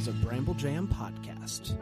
[0.00, 1.76] is a Bramble Jam podcast.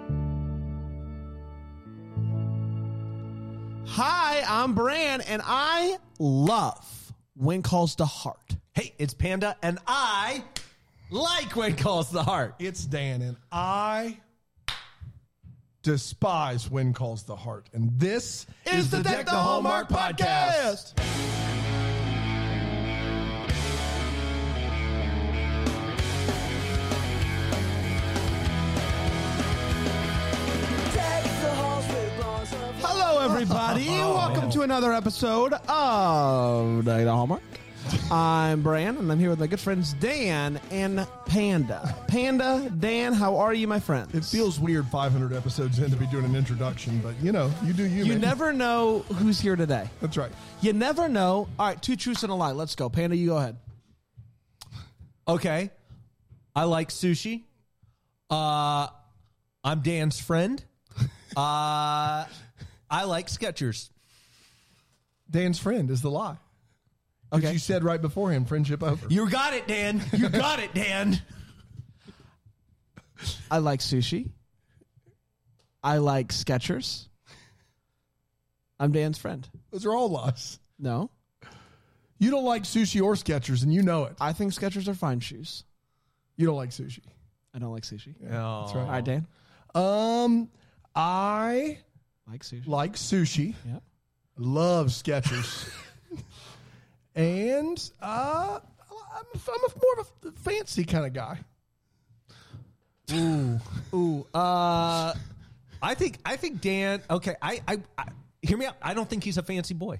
[3.87, 8.57] Hi, I'm Bran, and I love When Calls the Heart.
[8.73, 10.43] Hey, it's Panda, and I
[11.12, 12.57] like when calls the heart.
[12.59, 14.19] It's Dan, and I
[15.85, 17.69] despise when calls the heart.
[17.73, 20.95] And this Is the Deck the Hallmark podcast.
[33.41, 33.87] Everybody.
[33.88, 37.41] Welcome to another episode of Deck the Hallmark.
[38.11, 41.95] I'm Bran, and I'm here with my good friends Dan and Panda.
[42.09, 44.12] Panda, Dan, how are you, my friends?
[44.12, 47.73] It feels weird 500 episodes in to be doing an introduction, but you know, you
[47.73, 48.06] do you.
[48.06, 48.20] You man.
[48.20, 49.89] never know who's here today.
[50.00, 50.33] That's right.
[50.61, 51.47] You never know.
[51.61, 52.50] All right, two truths and a lie.
[52.50, 52.89] Let's go.
[52.89, 53.56] Panda, you go ahead.
[55.28, 55.70] Okay.
[56.56, 57.45] I like sushi.
[58.28, 58.89] Uh,
[59.62, 60.61] I'm Dan's friend.
[61.36, 62.25] Uh,
[62.91, 63.91] I like Skechers.
[65.31, 66.39] Dan's friend is the lie.
[67.30, 67.53] Because Okay.
[67.53, 69.06] you said right before him, friendship over.
[69.11, 70.00] You got it, Dan.
[70.17, 71.20] You got it, Dan.
[73.50, 74.30] I like sushi.
[75.83, 77.06] I like Skechers.
[78.80, 79.47] I'm Dan's friend.
[79.70, 80.58] Those are all lies.
[80.78, 81.11] No,
[82.20, 84.14] You don't like sushi or Skechers, and you know it.
[84.20, 85.64] I think Skechers are fine shoes.
[86.36, 87.00] You don't like sushi.
[87.52, 88.14] I don't like sushi.
[88.20, 88.89] That's All right.
[88.89, 89.27] right, Dan.
[89.75, 90.48] Um,
[90.95, 91.78] I
[92.30, 92.66] Like sushi.
[92.66, 93.54] like sushi.
[93.66, 93.78] Yeah.
[94.36, 95.68] Love Skechers.
[97.14, 98.60] and uh,
[98.92, 101.38] I'm, I'm a, more of a fancy kind of guy.
[103.94, 104.26] Ooh.
[104.34, 105.14] Uh,
[105.80, 107.02] I think I think Dan.
[107.08, 107.34] Okay.
[107.40, 108.04] I, I, I
[108.42, 108.76] hear me out.
[108.82, 109.98] I don't think he's a fancy boy.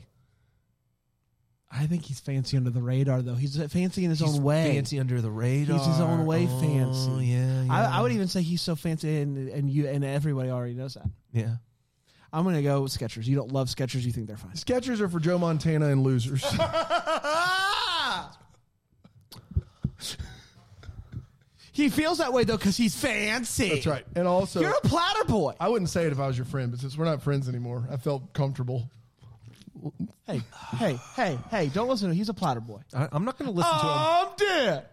[1.71, 3.35] I think he's fancy under the radar, though.
[3.35, 4.73] He's fancy in his He's own way.
[4.75, 5.77] Fancy under the radar.
[5.77, 7.27] He's his own way Oh, fancy.
[7.27, 7.63] Yeah.
[7.65, 7.73] yeah.
[7.73, 10.95] I, I would even say he's so fancy, and, and you and everybody already knows
[10.95, 11.07] that.
[11.33, 11.57] Yeah.
[12.33, 13.27] I'm gonna go with Skechers.
[13.27, 14.03] You don't love Skechers.
[14.03, 14.53] You think they're fine.
[14.53, 16.45] Skechers are for Joe Montana and losers.
[21.79, 23.69] He feels that way though because he's fancy.
[23.69, 24.05] That's right.
[24.17, 25.55] And also, You're a platter boy.
[25.61, 27.87] I wouldn't say it if I was your friend, but since we're not friends anymore,
[27.89, 28.91] I felt comfortable.
[30.27, 30.43] Hey,
[30.77, 31.69] hey, hey, hey!
[31.69, 32.17] Don't listen to him.
[32.17, 32.81] He's a platter boy.
[32.93, 33.93] I, I'm not going to listen to him.
[33.93, 34.87] I'm dead.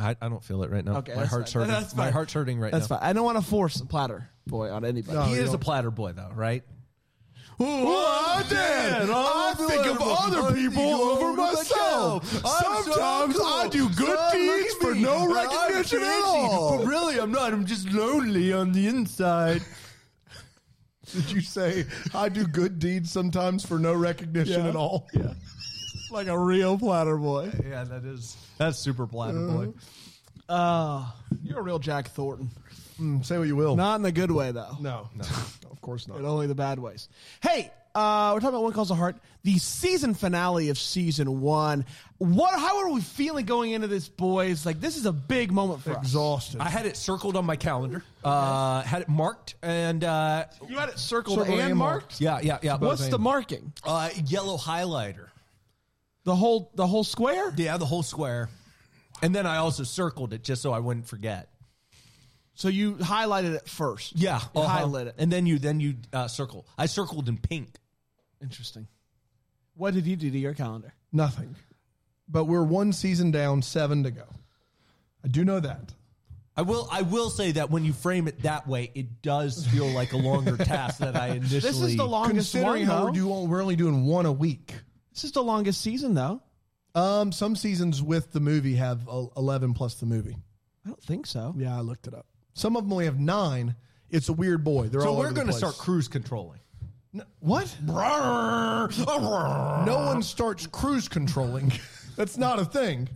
[0.00, 0.96] I, I don't feel it right now.
[0.98, 1.62] Okay, my that's heart's fine.
[1.68, 1.74] hurting.
[1.80, 2.12] That's My fine.
[2.12, 2.78] heart's hurting right now.
[2.78, 2.98] That's now.
[2.98, 3.08] fine.
[3.08, 5.18] I don't want to force a platter boy on anybody.
[5.18, 5.24] No.
[5.24, 5.60] He is a don't.
[5.60, 6.62] platter boy, though, right?
[7.62, 9.10] I did.
[9.10, 12.26] I think of other people over myself.
[12.32, 16.78] Sometimes I do good deeds for no recognition at all.
[16.78, 17.52] But really, I'm not.
[17.52, 19.60] I'm just lonely on the inside.
[21.12, 21.84] Did you say
[22.14, 24.68] I do good deeds sometimes for no recognition Yeah.
[24.70, 25.08] at all?
[25.12, 25.34] Yeah.
[26.10, 27.50] Like a real platter boy.
[27.66, 29.68] yeah, that is that's super platter boy.
[30.48, 31.06] Uh,
[31.42, 32.50] you're a real Jack Thornton.
[33.00, 33.76] Mm, say what you will.
[33.76, 34.76] Not in a good way though.
[34.80, 35.22] No, no,
[35.70, 36.18] of course not.
[36.18, 37.08] in only the bad ways.
[37.40, 41.86] Hey, uh, we're talking about When Calls the Heart, the season finale of season one.
[42.18, 42.58] What?
[42.58, 44.66] How are we feeling going into this, boys?
[44.66, 45.98] Like this is a big moment for us.
[45.98, 46.60] Exhausted.
[46.60, 48.04] I had it circled on my calendar.
[48.22, 52.20] Uh, had it marked, and uh, You had it circled, Circled and and marked.
[52.20, 52.76] yeah, yeah, yeah.
[52.76, 53.72] What's the marking?
[53.84, 55.28] uh, yellow highlighter?
[56.24, 57.52] The whole the whole square.
[57.56, 58.48] Yeah, the whole square.
[59.22, 61.48] And then I also circled it just so I wouldn't forget.
[62.54, 64.16] So you highlighted it first.
[64.16, 64.80] Yeah, You uh-huh.
[64.84, 65.14] highlighted it.
[65.18, 66.66] and then you then you uh, circle.
[66.76, 67.68] I circled in pink.
[68.42, 68.86] Interesting.
[69.74, 70.92] What did you do to your calendar?
[71.12, 71.54] Nothing.
[72.28, 74.24] But we're one season down, seven to go.
[75.24, 75.92] I do know that.
[76.56, 76.86] I will.
[76.92, 80.16] I will say that when you frame it that way, it does feel like a
[80.18, 81.60] longer task that I initially.
[81.60, 82.90] This is the longest Considering one.
[82.90, 83.04] how Though.
[83.06, 84.74] we're, doing, we're only doing one a week.
[85.12, 86.40] This is the longest season, though.
[86.94, 89.06] Um, some seasons with the movie have
[89.36, 90.36] eleven plus the movie.
[90.84, 91.54] I don't think so.
[91.56, 92.26] Yeah, I looked it up.
[92.54, 93.76] Some of them only have nine.
[94.10, 94.88] It's a weird boy.
[94.88, 96.58] They're So all we're going to start cruise controlling.
[97.12, 97.76] No- what?
[99.86, 101.72] No one starts cruise controlling.
[102.16, 103.08] That's not a thing.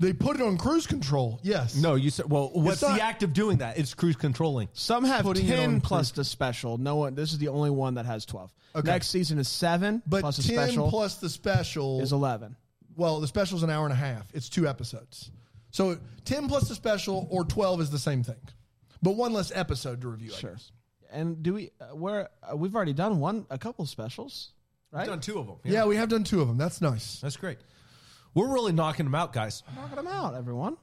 [0.00, 1.38] They put it on cruise control.
[1.42, 1.76] Yes.
[1.76, 2.28] No, you said.
[2.30, 3.78] Well, what's not- the act of doing that?
[3.78, 4.68] It's cruise controlling.
[4.72, 6.78] Some have Putting it ten on plus the special.
[6.78, 7.14] No one.
[7.14, 8.50] This is the only one that has twelve.
[8.74, 8.88] Okay.
[8.90, 12.56] Next season is seven but plus a ten special plus the special is eleven.
[12.96, 14.26] Well, the special's an hour and a half.
[14.32, 15.30] It's two episodes.
[15.70, 18.40] So ten plus the special or twelve is the same thing,
[19.02, 20.32] but one less episode to review.
[20.34, 20.50] I Sure.
[20.52, 20.72] guess.
[21.12, 21.72] And do we?
[21.80, 24.52] Uh, where uh, we've already done one, a couple specials,
[24.92, 25.00] right?
[25.00, 25.56] We've done two of them.
[25.64, 25.84] Yeah.
[25.84, 26.56] we have done two of them.
[26.56, 27.20] That's nice.
[27.20, 27.58] that's great.
[28.34, 29.62] We're really knocking them out, guys.
[29.74, 30.76] Knocking them out, everyone.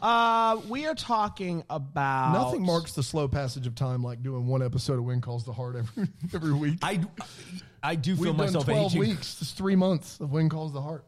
[0.00, 4.62] Uh, we are talking about Nothing marks the slow passage of time like doing one
[4.62, 6.78] episode of When Calls the Heart every every week.
[6.82, 7.00] I,
[7.82, 9.00] I do feel We've done myself twelve aging.
[9.00, 9.40] weeks.
[9.40, 11.04] It's three months of When Calls the Heart.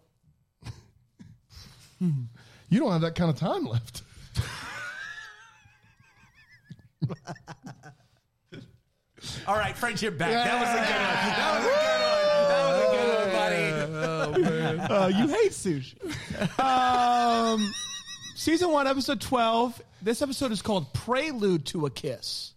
[2.01, 4.03] you don't have that kind of time left.
[9.49, 10.31] All right, friendship back.
[10.31, 11.37] That was a good one.
[11.37, 11.81] That was a good one.
[12.49, 12.96] That was a good one,
[14.01, 14.45] buddy.
[14.45, 15.97] Uh, you hate sushi.
[16.61, 17.73] Um,
[18.35, 19.81] season one, episode twelve.
[20.03, 22.55] This episode is called "Prelude to a Kiss,"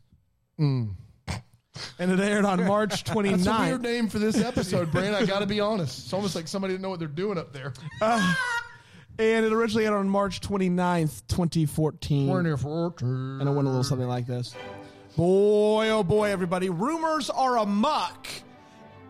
[1.99, 3.43] and it aired on March 29th.
[3.43, 5.13] That's a weird name for this episode, Bran.
[5.13, 5.99] I got to be honest.
[5.99, 7.73] It's almost like somebody didn't know what they're doing up there.
[8.01, 12.27] and it originally aired on March 29th, 2014.
[12.27, 14.55] We're in here for and it went a little something like this.
[15.15, 16.69] Boy, oh boy, everybody.
[16.69, 18.27] Rumors are amuck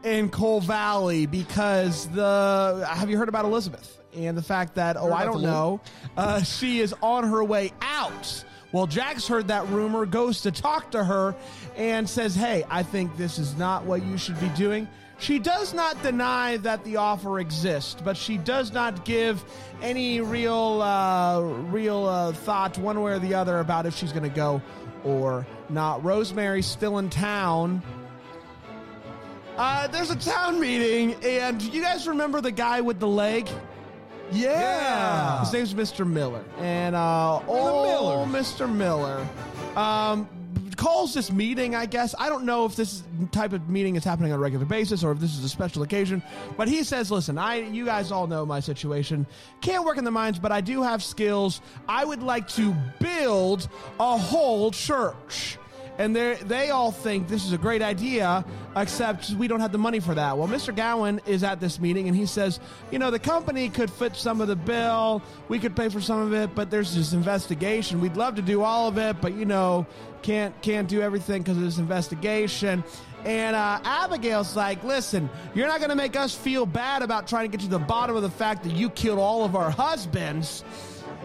[0.04, 2.86] in Coal Valley because the.
[2.90, 3.98] Have you heard about Elizabeth?
[4.16, 5.82] And the fact that, oh, I don't know,
[6.18, 8.44] uh, she is on her way out.
[8.72, 11.36] Well, Jack's heard that rumor, goes to talk to her,
[11.76, 14.88] and says, hey, I think this is not what you should be doing.
[15.20, 19.44] She does not deny that the offer exists, but she does not give
[19.82, 24.24] any real, uh, real uh, thought one way or the other about if she's going
[24.24, 24.62] to go
[25.04, 26.04] or not.
[26.04, 27.84] Rosemary's still in town.
[29.60, 33.50] Uh, there's a town meeting, and you guys remember the guy with the leg?
[34.32, 35.42] Yeah.
[35.42, 36.08] His name's Mr.
[36.08, 36.46] Miller.
[36.60, 38.74] And uh, old Mr.
[38.74, 39.28] Miller
[39.76, 40.30] um,
[40.78, 42.16] calls this meeting, I guess.
[42.18, 43.04] I don't know if this
[43.34, 45.84] type of meeting is happening on a regular basis or if this is a special
[45.84, 46.24] occasion.
[46.56, 49.28] But he says, listen, I you guys all know my situation.
[49.60, 51.60] Can't work in the mines, but I do have skills.
[51.86, 53.68] I would like to build
[54.00, 55.58] a whole church
[56.00, 58.44] and they they all think this is a great idea,
[58.76, 60.38] except we don't have the money for that.
[60.38, 60.74] Well, Mr.
[60.74, 64.40] Gowan is at this meeting, and he says, you know, the company could foot some
[64.40, 68.00] of the bill, we could pay for some of it, but there's this investigation.
[68.00, 69.86] We'd love to do all of it, but you know,
[70.22, 72.82] can't can't do everything because of this investigation.
[73.26, 77.52] And uh, Abigail's like, listen, you're not going to make us feel bad about trying
[77.52, 80.64] to get to the bottom of the fact that you killed all of our husbands.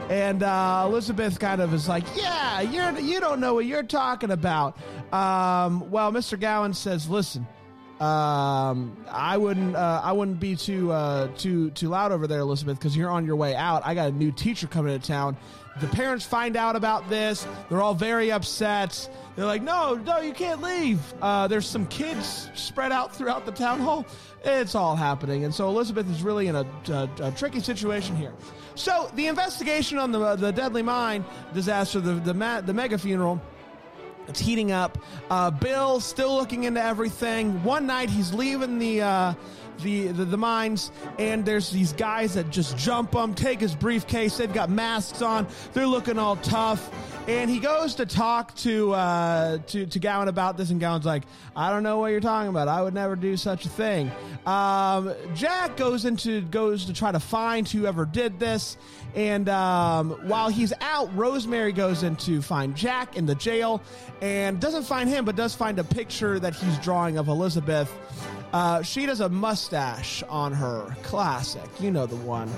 [0.09, 4.31] And uh, Elizabeth kind of is like, "Yeah, you're you don't know what you're talking
[4.31, 4.77] about."
[5.13, 6.39] Um, well, Mr.
[6.39, 7.47] Gowan says, "Listen,
[8.01, 12.79] um, I wouldn't uh, I wouldn't be too uh, too too loud over there, Elizabeth,
[12.79, 13.87] because you're on your way out.
[13.87, 15.37] I got a new teacher coming to town.
[15.81, 17.47] The parents find out about this.
[17.69, 19.09] They're all very upset.
[19.37, 23.53] They're like, "No, no, you can't leave." Uh, there's some kids spread out throughout the
[23.53, 24.05] town hall.
[24.45, 28.33] It's all happening, and so Elizabeth is really in a, a, a tricky situation here.
[28.75, 33.41] So the investigation on the the deadly mine disaster, the the, ma- the mega funeral.
[34.27, 34.97] It's heating up.
[35.31, 37.63] Uh, Bill still looking into everything.
[37.63, 39.35] One night he's leaving the, uh,
[39.83, 44.39] the, the the mines, and there's these guys that just jump him, take his briefcase.
[44.39, 45.47] They've got masks on.
[45.75, 46.91] They're looking all tough.
[47.27, 51.23] And he goes to talk to uh, to to Gowan about this, and Gowan's like,
[51.57, 52.69] "I don't know what you're talking about.
[52.69, 54.11] I would never do such a thing."
[54.45, 58.77] Um, Jack goes into goes to try to find whoever did this,
[59.15, 63.81] and um, while he's out, Rosemary goes in to find Jack in the jail,
[64.21, 67.91] and doesn't find him, but does find a picture that he's drawing of Elizabeth.
[68.53, 71.71] Uh, she does a mustache on her, classic.
[71.81, 72.51] You know the one.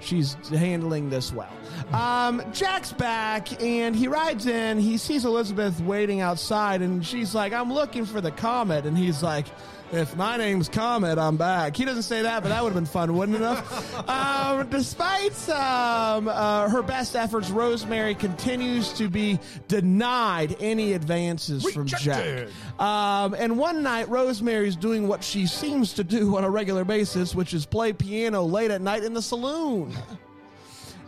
[0.00, 1.52] She's handling this well.
[1.92, 4.78] Um, Jack's back and he rides in.
[4.78, 8.86] He sees Elizabeth waiting outside, and she's like, I'm looking for the comet.
[8.86, 9.46] And he's like,
[9.92, 11.76] If my name's Comet, I'm back.
[11.76, 14.08] He doesn't say that, but that would have been fun, wouldn't it?
[14.08, 21.86] um, despite um, uh, her best efforts, Rosemary continues to be denied any advances from
[21.86, 22.48] Jack.
[22.78, 27.34] Um, and one night, Rosemary's doing what she seems to do on a regular basis,
[27.34, 29.92] which is play piano late at night in the saloon.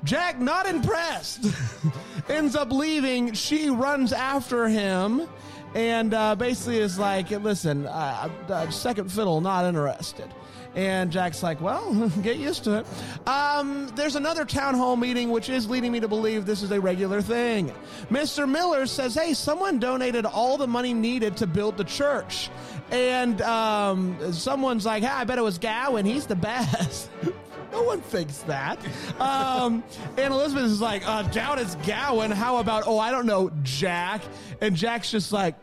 [0.03, 1.47] Jack, not impressed,
[2.29, 3.33] ends up leaving.
[3.33, 5.29] She runs after him
[5.75, 10.29] and uh, basically is like, listen, uh, uh, second fiddle, not interested.
[10.75, 13.29] And Jack's like, well, get used to it.
[13.29, 16.81] Um, there's another town hall meeting, which is leading me to believe this is a
[16.81, 17.73] regular thing.
[18.11, 18.49] Mr.
[18.49, 22.49] Miller says, hey, someone donated all the money needed to build the church.
[22.91, 26.07] And um, someone's like, hey, I bet it was Gowan.
[26.07, 27.11] He's the best.
[27.73, 28.79] No one thinks that.
[29.19, 29.83] Um,
[30.19, 32.31] and Elizabeth is like, uh, doubt it's Gowan.
[32.31, 34.21] How about, oh, I don't know, Jack?
[34.61, 35.55] And Jack's just like,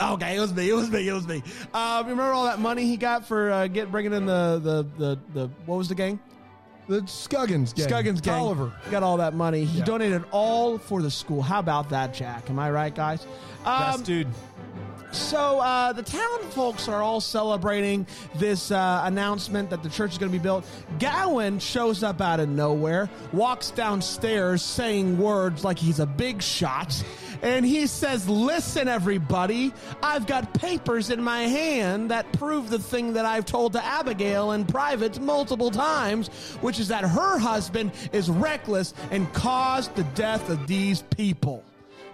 [0.00, 1.42] okay, it was me, it was me, it was me.
[1.72, 5.18] Um, remember all that money he got for uh, get bringing in the, the, the,
[5.32, 6.18] the, what was the gang?
[6.88, 7.86] The Scuggins gang.
[7.88, 8.40] Scuggins gang.
[8.40, 8.72] Oliver.
[8.90, 9.64] Got all that money.
[9.64, 9.84] He Yeah.
[9.84, 11.42] donated all for the school.
[11.42, 12.48] How about that, Jack?
[12.50, 13.26] Am I right, guys?
[13.64, 14.26] Um, Best dude.
[15.12, 20.18] So uh, the town folks are all celebrating this uh, announcement that the church is
[20.18, 20.66] going to be built.
[20.98, 27.02] Gowan shows up out of nowhere, walks downstairs saying words like he's a big shot.
[27.42, 29.72] And he says, Listen, everybody,
[30.02, 34.52] I've got papers in my hand that prove the thing that I've told to Abigail
[34.52, 36.28] in private multiple times,
[36.60, 41.64] which is that her husband is reckless and caused the death of these people.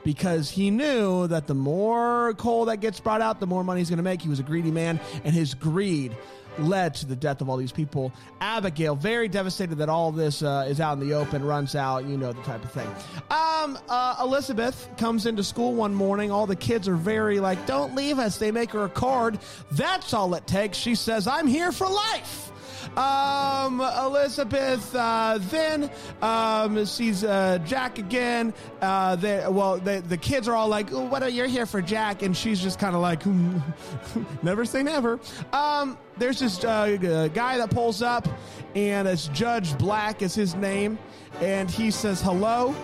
[0.04, 3.90] Because he knew that the more coal that gets brought out, the more money he's
[3.90, 4.22] going to make.
[4.22, 6.14] He was a greedy man, and his greed
[6.58, 8.12] led to the death of all these people.
[8.40, 12.16] Abigail, very devastated that all this uh, is out in the open, runs out, you
[12.16, 12.88] know, the type of thing.
[13.30, 16.30] Um, uh, Elizabeth comes into school one morning.
[16.30, 18.38] All the kids are very like, don't leave us.
[18.38, 19.38] They make her a card.
[19.72, 20.78] That's all it takes.
[20.78, 22.52] She says, I'm here for life.
[22.96, 25.90] Um, Elizabeth uh, then
[26.22, 28.54] um, sees uh, Jack again.
[28.80, 31.82] Uh, they, well, they, the kids are all like, oh, "What are you here for,
[31.82, 33.58] Jack?" And she's just kind of like, "Hmm,
[34.42, 35.18] "Never say never."
[35.52, 38.28] Um, there's this uh, guy that pulls up,
[38.76, 40.98] and it's Judge Black is his name,
[41.40, 42.74] and he says hello.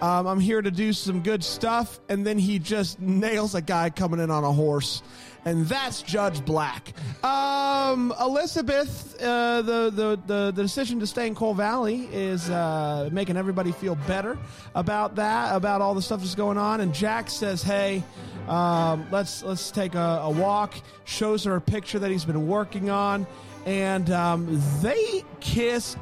[0.00, 3.90] Um, I'm here to do some good stuff, and then he just nails a guy
[3.90, 5.02] coming in on a horse
[5.44, 6.92] and that's Judge Black.
[7.24, 13.08] Um, Elizabeth, uh, the, the, the the decision to stay in Coal Valley is uh,
[13.12, 14.38] making everybody feel better
[14.74, 16.80] about that, about all the stuff that's going on.
[16.80, 18.02] And Jack says, "Hey,
[18.48, 22.90] um, let's let's take a, a walk." Shows her a picture that he's been working
[22.90, 23.26] on,
[23.66, 25.96] and um, they kiss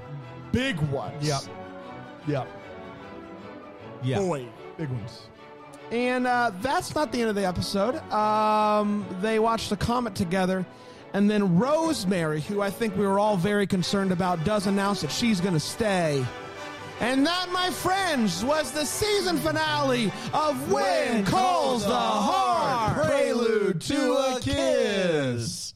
[0.53, 1.27] big ones.
[1.27, 1.43] Yep.
[2.27, 2.49] Yep.
[4.03, 4.19] Yeah.
[4.19, 5.29] Boy, big ones.
[5.91, 7.97] And uh, that's not the end of the episode.
[8.13, 10.67] Um, they watched the comet together.
[11.13, 15.11] And then Rosemary, who I think we were all very concerned about, does announce that
[15.11, 16.25] she's going to stay.
[17.01, 24.13] And that, my friends, was the season finale of When Calls the Heart Prelude to
[24.13, 25.75] a Kiss.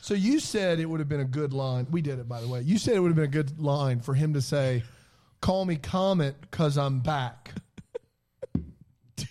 [0.00, 1.86] So you said it would have been a good line.
[1.90, 2.60] We did it, by the way.
[2.62, 4.82] You said it would have been a good line for him to say,
[5.40, 7.54] "Call me Comet because I'm back."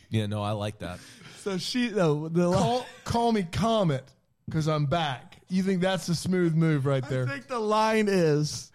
[0.09, 0.99] Yeah, no, I like that.
[1.39, 4.03] So she, though, the Call, call me Comet
[4.45, 5.37] because I'm back.
[5.47, 7.23] You think that's a smooth move right there?
[7.25, 8.73] I think the line is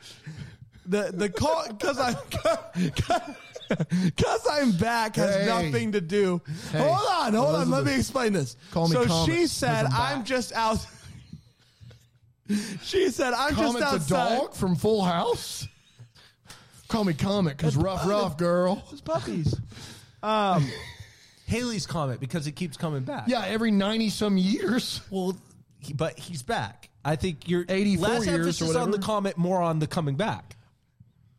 [0.87, 2.15] the the call because I
[4.05, 5.47] because I'm back has Hey.
[5.47, 6.41] nothing to do.
[6.73, 7.71] Hey, hold on, hold on.
[7.71, 7.87] Let Elizabeth.
[7.87, 8.57] me explain this.
[8.71, 10.87] Call me so Comet, she 'cause said, I'm "I'm, back." just out."
[12.83, 15.69] she said, "I'm Comet's just a outside." dog from Full House.
[16.89, 18.83] Call me Comet because rough, rough girl.
[18.91, 19.55] It's puppies.
[20.23, 20.67] Um,
[21.55, 23.25] Halley's Comet because it keeps coming back.
[23.29, 25.01] Yeah, every ninety some years.
[25.11, 25.37] Well,
[25.79, 26.91] he, but he's back.
[27.05, 28.91] I think you're 84 less years or emphasis on whatever.
[28.93, 30.57] the comment, more on the coming back.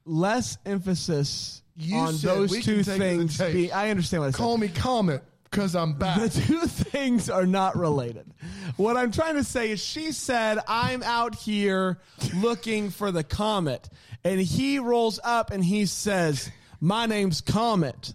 [0.05, 3.37] less emphasis You on said those two take it to the things.
[3.37, 3.53] tape.
[3.53, 4.37] Be, I understand what I said.
[4.37, 6.19] Call me Comet because I'm back.
[6.19, 8.31] The two things are not related.
[8.77, 11.97] What I'm trying to say is she said, I'm out here
[12.35, 13.89] looking for the comet.
[14.23, 18.13] And he rolls up and he says, My name's Comet.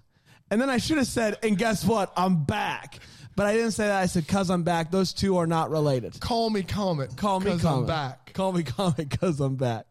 [0.50, 2.12] And then I should have said, And guess what?
[2.16, 2.98] I'm back.
[3.36, 4.02] But I didn't say that.
[4.02, 4.90] I said, Because I'm back.
[4.90, 6.18] Those two are not related.
[6.20, 7.16] Call me Comet.
[7.16, 7.80] Call me 'cause Comet.
[7.82, 8.32] I'm back.
[8.34, 9.86] Call me Comet because I'm back.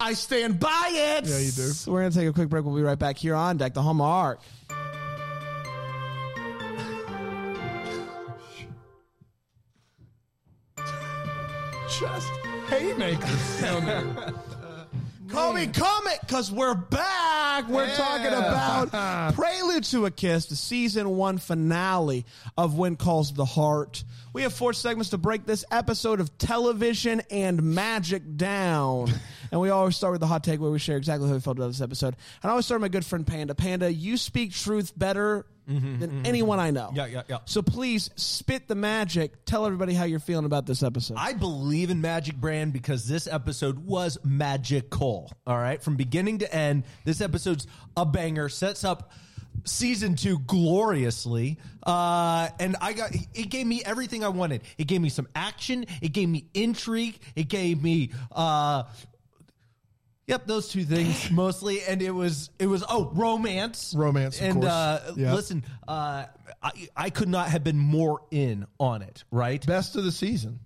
[0.00, 1.24] I stand by it.
[1.26, 1.62] Yeah, you do.
[1.68, 2.64] So we're going to take a quick break.
[2.64, 4.40] We'll be right back here on Deck the Hallmark.
[11.88, 12.30] Just
[12.68, 14.34] haymakers down there.
[15.32, 17.66] Call me Comet because we're back.
[17.68, 17.96] We're Yeah.
[17.96, 22.26] talking about Prelude to a Kiss, the season one finale
[22.58, 24.04] of When Calls the Heart.
[24.34, 29.10] We have four segments to break this episode of television and magic down.
[29.50, 31.56] and we always start with the hot take where we share exactly how we felt
[31.58, 32.14] about this episode.
[32.42, 33.54] And I always start with my good friend Panda.
[33.54, 36.90] Panda, you speak truth better than anyone I know.
[36.94, 37.38] Yeah, yeah, yeah.
[37.44, 39.44] So please spit the magic.
[39.44, 41.16] Tell everybody how you're feeling about this episode.
[41.18, 45.30] I believe in Magic Bran because this episode was magical.
[45.46, 47.66] All right, from beginning to end, this episode's
[47.96, 48.48] a banger.
[48.48, 49.12] Sets up
[49.64, 54.62] season two gloriously, uh, and I got it gave me everything I wanted.
[54.78, 55.86] It gave me some action.
[56.00, 57.18] It gave me intrigue.
[57.36, 58.10] It gave me.
[58.30, 58.84] Uh,
[60.28, 64.54] Yep, those two things mostly, and it was it was oh romance, Romance, of and
[64.60, 64.66] course.
[64.72, 65.34] uh, Yep.
[65.34, 66.26] listen, uh,
[66.62, 69.64] I I could not have been more in on it, right?
[69.66, 70.60] Best of the season.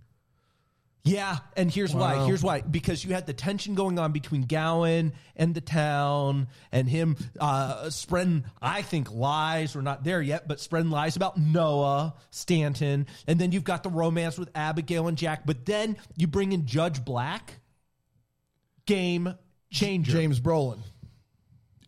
[1.04, 2.26] Yeah, and here's why.
[2.26, 2.62] Here's why.
[2.62, 7.90] Because you had the tension going on between Gowan and the town, and him uh,
[7.90, 9.76] spreading, I think, lies.
[9.76, 13.88] We're not there yet, but spreading lies about Noah Stanton, and then you've got the
[13.88, 15.46] romance with Abigail and Jack.
[15.46, 17.60] But then you bring in Judge Black.
[18.86, 19.34] Game
[19.76, 20.12] changer.
[20.12, 20.78] James Brolin.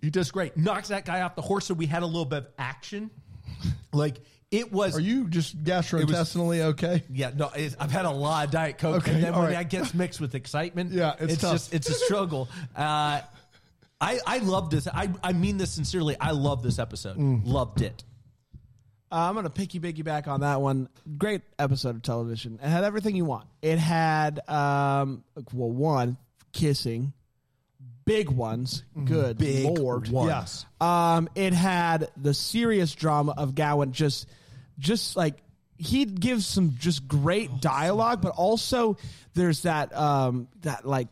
[0.01, 0.57] he does great.
[0.57, 3.11] Knocks that guy off the horse, so we had a little bit of action.
[3.93, 4.19] Like
[4.51, 4.97] it was.
[4.97, 7.03] Are you just gastrointestinally okay?
[7.11, 9.51] Yeah, no, it's, I've had a lot of Diet Coke, Okay, and then when right.
[9.53, 11.53] that gets mixed with excitement, Yeah, it's tough.
[11.53, 12.49] just it's a struggle.
[12.77, 13.23] Uh,
[14.01, 14.87] I I love this.
[14.87, 16.17] I I mean this sincerely.
[16.21, 17.17] I love this episode.
[17.17, 17.47] Mm.
[17.47, 18.05] Loved it.
[19.11, 20.89] Uh, I'm going to picky picky back on that one.
[21.17, 22.61] Great episode of television.
[22.63, 23.47] It had everything you want.
[23.63, 26.19] It had, um, well, one,
[26.53, 27.15] kissing,
[28.09, 28.83] big ones.
[29.05, 30.29] Good lord, ones.
[30.29, 30.67] Yes.
[30.81, 34.27] Um, it had the serious drama of Gowan just,
[34.79, 35.37] just like
[35.77, 38.97] he gives some just great dialogue, but also
[39.35, 41.09] there's that um that like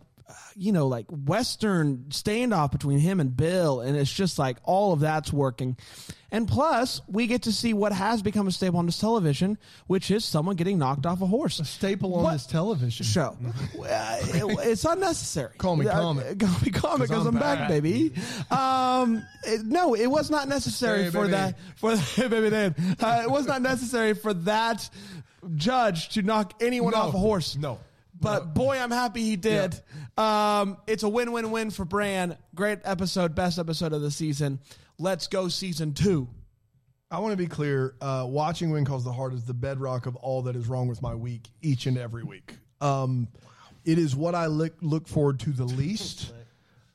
[0.56, 5.00] you know like western standoff between him and Bill, and it's just like all of
[5.00, 5.76] that's working.
[6.32, 10.10] And plus, we get to see what has become a staple on this television, which
[10.10, 11.60] is someone getting knocked off a horse.
[11.60, 12.32] A staple on What?
[12.32, 13.36] this television show.
[13.78, 15.52] It- it's unnecessary.
[15.56, 16.38] Call me Uh, Comet.
[16.40, 17.68] Call me comic because I'm I'm back, back.
[17.68, 18.12] baby.
[18.50, 21.30] Um, it- no, it was not necessary Hey, for baby.
[21.32, 21.54] that.
[21.76, 24.88] For hey, baby Dan, uh, it was not necessary for that
[25.54, 26.98] judge to knock anyone No.
[27.02, 27.56] off a horse.
[27.56, 27.78] No.
[28.20, 29.80] But boy, I'm happy he did.
[30.16, 32.36] Um, it's a win-win-win for Bran.
[32.54, 34.60] Great episode, best episode of the season.
[34.98, 36.28] Let's go season two.
[37.10, 37.94] I want to be clear.
[38.00, 41.02] Uh, watching When Calls the Heart is the bedrock of all that is wrong with
[41.02, 42.54] my week each and every week.
[42.80, 43.28] Um,
[43.84, 46.32] it is what I look, look forward to the least.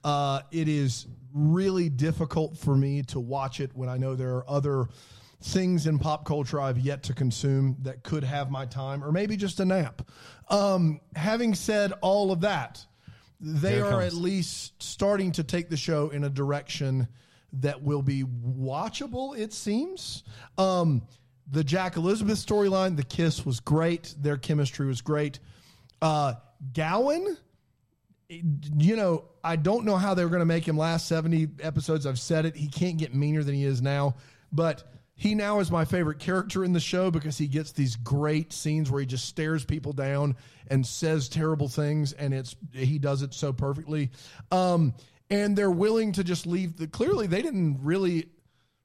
[0.03, 4.49] Uh, it is really difficult for me to watch it when I know there are
[4.49, 4.87] other
[5.41, 9.36] things in pop culture I've yet to consume that could have my time, or maybe
[9.36, 10.07] just a nap.
[10.50, 12.86] Um, having said all of that,
[13.39, 17.07] they Here are at least starting to take the show in a direction
[17.53, 20.24] that will be watchable, it seems.
[20.57, 21.01] Um,
[21.50, 24.15] the Jack Elizabeth storyline, the kiss was great.
[24.19, 25.39] Their chemistry was great.
[26.01, 26.36] Uh,
[26.74, 27.36] Gowan,
[28.29, 32.05] you know, I don't know how they were going to make him last 70 episodes.
[32.05, 32.55] I've said it.
[32.55, 34.15] He can't get meaner than he is now.
[34.51, 34.83] But
[35.21, 38.89] he now is my favorite character in the show because he gets these great scenes
[38.89, 40.35] where he just stares people down
[40.67, 44.09] and says terrible things, and it's he does it so perfectly.
[44.51, 44.95] Um,
[45.29, 48.29] and they're willing to just leave the clearly they didn't really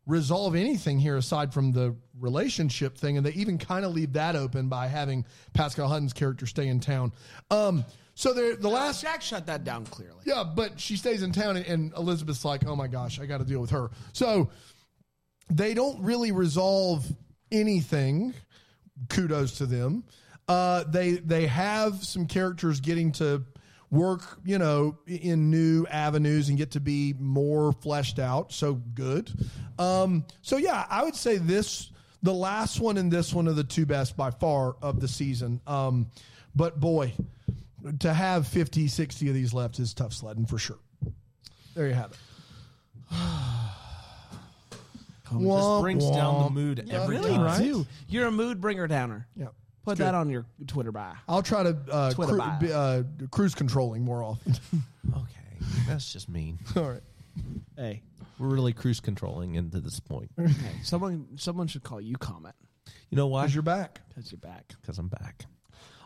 [0.04, 4.36] resolve anything here aside from the relationship thing, and they even kind of leave that
[4.36, 5.24] open by having
[5.54, 7.14] Pascale Hutton's character stay in town.
[7.50, 7.82] Um,
[8.14, 10.20] so they're the last Jack shut that down clearly.
[10.26, 13.38] yeah, but she stays in town, and, and Elizabeth's like, "Oh my gosh, I got
[13.38, 14.50] to deal with her." So
[15.50, 17.06] they don't really resolve
[17.52, 18.34] anything.
[19.08, 20.04] Kudos to them.
[20.48, 23.42] Uh, they they have some characters getting to
[23.90, 28.52] work, you know, in new avenues and get to be more fleshed out.
[28.52, 29.30] So good.
[29.78, 31.90] Um, so yeah, I would say this
[32.22, 35.60] the last one and this one are the two best by far of the season.
[35.66, 36.10] Um,
[36.54, 37.12] but boy,
[38.00, 40.78] to have 50, 60 of these left is tough sledding for sure.
[41.74, 42.18] There you have it.
[45.30, 47.42] Just brings down the mood every really time.
[47.42, 47.58] right?
[47.62, 47.86] do.
[48.08, 49.26] You're a mood bringer downer.
[49.36, 49.46] Yeah.
[49.84, 50.14] Put It's that good.
[50.16, 51.12] on your Twitter bio.
[51.28, 52.58] I'll try to uh, Twitter cru- bio.
[52.58, 54.54] be- uh, cruise controlling more often.
[55.08, 56.58] Okay, that's just mean.
[56.76, 57.00] All right.
[57.76, 58.02] Hey,
[58.40, 60.30] We're really cruise controlling into this point.
[60.36, 60.50] hey,
[60.82, 62.56] someone someone should call you comment
[63.10, 63.42] You know why?
[63.42, 64.00] Because you're back.
[64.08, 64.72] because you're back.
[64.80, 65.44] Because I'm back.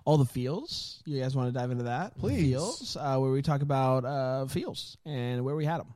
[0.04, 1.02] All the feels.
[1.06, 2.16] You guys want to dive into that?
[2.18, 2.42] Please.
[2.50, 5.94] Feels, uh, where we talk about uh, feels and where we had them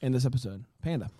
[0.00, 0.64] in this episode.
[0.82, 1.10] Panda.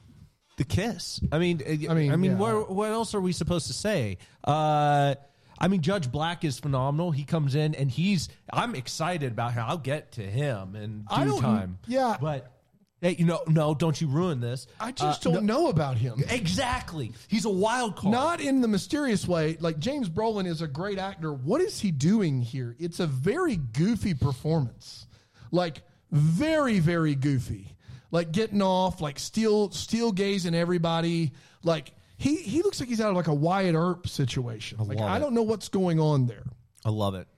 [0.59, 1.21] The kiss.
[1.33, 2.37] I mean, I mean, I mean, yeah.
[2.37, 4.19] what, what else are we supposed to say?
[4.45, 5.15] Uh,
[5.61, 7.11] I mean, Judge Black is phenomenal.
[7.11, 8.29] He comes in and he's.
[8.53, 9.65] I'm excited about him.
[9.67, 11.79] I'll get to him in I due don't- time.
[11.89, 12.17] yeah.
[12.21, 12.53] but
[13.01, 14.67] hey, you know, no, don't you ruin this?
[14.81, 16.23] I just Uh, don't know about him.
[16.29, 17.13] Exactly.
[17.29, 18.13] He's a wild card.
[18.13, 19.57] Not in the mysterious way.
[19.61, 21.33] Like James Brolin is a great actor.
[21.33, 22.75] What is he doing here?
[22.81, 25.07] It's a very goofy performance.
[25.53, 27.77] Like very, very goofy.
[28.11, 31.33] Like getting off, like still still gazing everybody.
[31.63, 34.79] Like he he looks like he's out of like a Wyatt Earp situation.
[34.79, 35.21] like love I it.
[35.21, 36.45] don't know what's going on there.
[36.85, 37.29] I love it.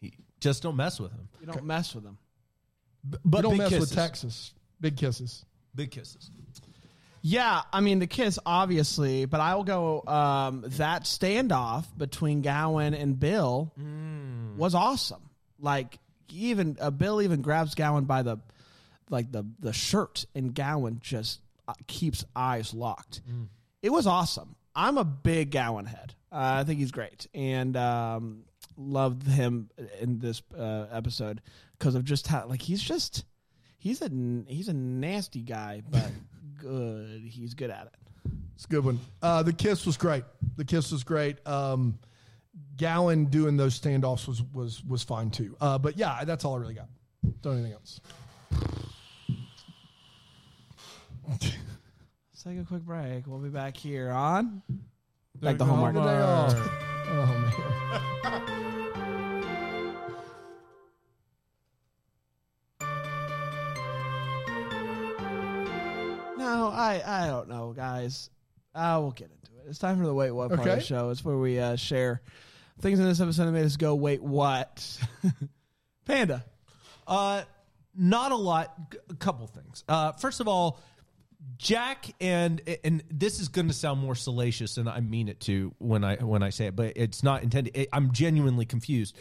[0.00, 1.28] He, just don't mess with him.
[1.40, 2.18] You don't mess with them.
[3.04, 3.90] But But don't mess kisses.
[3.90, 4.54] with Texas.
[4.80, 5.44] Big kisses.
[5.74, 6.30] Big kisses.
[7.26, 10.02] Yeah, I mean the kiss, obviously, but I will go.
[10.06, 13.72] Um, that standoff between Gowan and Bill
[14.56, 15.22] was awesome.
[15.58, 15.98] Like
[16.30, 18.38] even uh, Bill even grabs Gowan by the
[19.10, 23.20] like the the shirt, and Gowan just uh, keeps eyes locked.
[23.82, 24.56] It was awesome.
[24.74, 26.14] I'm a big Gowan head.
[26.32, 28.44] Uh, I think he's great, and um,
[28.76, 31.40] loved him in this uh, episode
[31.78, 33.24] because of just how like he's just
[33.78, 34.10] he's a
[34.48, 36.10] he's a nasty guy, but
[36.58, 37.22] good.
[37.24, 38.30] He's good at it.
[38.54, 39.00] It's a good one.
[39.22, 40.24] Uh, the kiss was great.
[40.56, 41.44] The kiss was great.
[41.46, 41.98] Um,
[42.76, 45.56] Gowan doing those standoffs was was was fine too.
[45.60, 46.88] Uh, but yeah, that's all I really got.
[47.42, 48.00] Don't anything else.
[51.28, 53.26] Let's take a quick break.
[53.26, 54.62] We'll be back here on
[55.40, 56.80] like the day off.
[57.06, 58.54] Oh man.
[66.38, 68.30] No, I I don't know, guys.
[68.74, 69.68] Uh, we'll get into it.
[69.68, 71.10] It's time for the wait what part of the show.
[71.10, 72.22] It's where we uh, share
[72.80, 74.98] things in this episode that made us go wait what.
[76.04, 76.44] Panda.
[77.06, 77.42] Uh,
[77.94, 78.74] not a lot.
[79.10, 79.84] A couple things.
[79.88, 80.80] Uh, first of all,
[81.56, 85.72] Jack and and this is going to sound more salacious, and I mean it to
[85.78, 87.86] when I when I say it, but it's not intended.
[87.92, 89.16] I'm genuinely confused.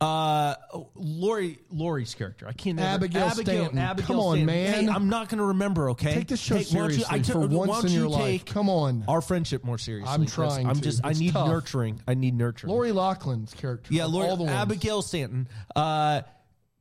[0.00, 0.54] Uh,
[0.94, 2.46] Lori, Lori's character.
[2.46, 2.76] I can't.
[2.76, 3.96] never- Abigail Stanton.
[4.04, 4.46] Come on, Stanton.
[4.46, 4.84] man.
[4.84, 5.90] Hey, I'm not going to remember.
[5.90, 8.08] Okay, Take this show Hey, don't you- seriously I took- for once in you your
[8.08, 8.44] life.
[8.44, 9.04] Come on.
[9.08, 10.12] our friendship more seriously.
[10.14, 10.80] I'm trying I'm to.
[10.80, 11.04] just.
[11.04, 11.48] I It's need tough.
[11.48, 12.00] nurturing.
[12.06, 12.72] I need nurturing.
[12.72, 13.92] Lori Loughlin's character.
[13.92, 14.54] Yeah, Lori, all the ones.
[14.54, 16.22] Abigail Stanton, uh,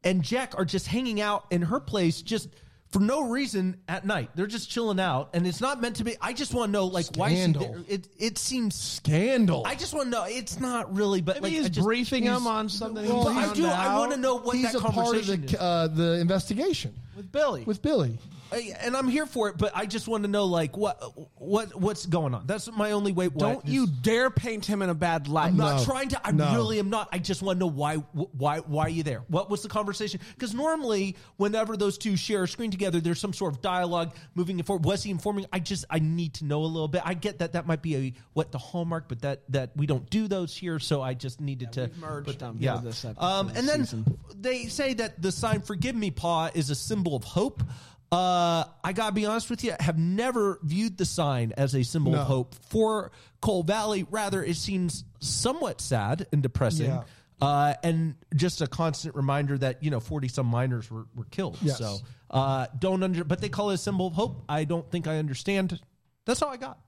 [0.04, 2.50] and Jack are just hanging out in her place, just
[2.92, 4.30] for no reason at night.
[4.36, 6.16] They're just chilling out, and it's not meant to be.
[6.22, 7.62] I just want to know, like, why is she Scandal.
[7.74, 7.82] there?
[7.88, 8.76] It it seems.
[8.76, 9.64] Scandal.
[9.66, 10.26] I just want to know.
[10.26, 13.04] It's not really, but Maybe like, he's I just- briefing he's- him on something.
[13.06, 13.66] he But I found do.
[13.66, 15.56] I want to know what He's that a part of conversation is.
[15.56, 17.64] uh, the investigation with Billy.
[17.66, 18.18] with Billy.
[18.52, 21.02] I- and I'm here for it, but I just want to know, like, what
[21.40, 22.48] what what's going on.
[22.48, 23.28] That's my only way.
[23.28, 25.48] what Don't is- you dare paint him in a bad light.
[25.48, 25.84] I'm not No.
[25.86, 26.28] trying to.
[26.28, 26.54] I No.
[26.56, 27.10] really am not.
[27.12, 27.96] I just want to know why.
[27.96, 28.60] Why?
[28.60, 29.24] Why are you there?
[29.28, 30.20] What was the conversation?
[30.34, 34.60] Because normally, whenever those two share a screen together, there's some sort of dialogue moving
[34.60, 34.86] it forward.
[34.86, 35.46] Was he informing?
[35.52, 35.86] I just.
[35.90, 37.02] I need to know a little bit.
[37.06, 40.10] I get that that might be a what the hallmark, but that that we don't
[40.10, 40.80] do those here.
[40.80, 42.78] So I just needed to we've put- them Yeah.
[42.84, 44.18] this episode, um, and then season.
[44.36, 47.64] they say that the sign "Forgive Me, Pa" is a symbol of hope.
[48.12, 49.74] Uh, I gotta be honest with you.
[49.78, 52.20] I have never viewed the sign as a symbol No.
[52.22, 54.06] of hope for Coal Valley.
[54.10, 56.86] Rather, it seems somewhat sad and depressing.
[56.88, 57.04] Yeah.
[57.42, 61.58] Uh, and just a constant reminder that you know forty some miners were, were killed.
[61.62, 61.78] Yes.
[61.80, 61.98] So
[62.32, 64.44] uh, don't under, but they call it a symbol of hope.
[64.48, 65.80] I don't think I understand.
[66.26, 66.80] That's all I got.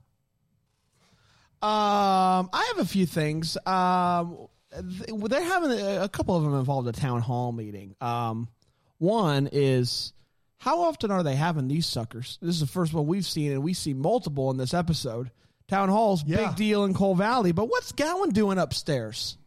[1.62, 3.58] Um, I have a few things.
[3.66, 7.96] Um, they're having a, a couple of them involved a town hall meeting.
[8.00, 8.48] Um,
[8.98, 10.14] one is
[10.60, 12.38] how often are they having these suckers?
[12.42, 15.32] This is the first one we've seen, and we see multiple in this episode.
[15.68, 16.48] Town hall's Yeah.
[16.48, 19.38] big deal in Coal Valley, but what's Gowan doing upstairs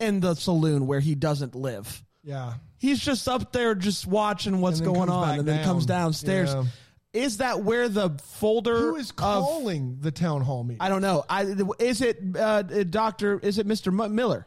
[0.00, 2.02] in the saloon where he doesn't live?
[2.24, 2.54] Yeah.
[2.78, 6.52] He's just up there, just watching what's going on, and then comes downstairs.
[6.52, 6.64] Yeah.
[7.12, 10.82] Is that where the folder Who is of calling the town hall meeting?
[10.82, 11.24] I don't know.
[11.30, 11.42] I
[11.78, 13.38] is it uh, Doctor?
[13.38, 14.46] Is it Mister Miller?